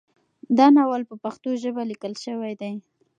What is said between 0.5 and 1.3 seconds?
دا ناول په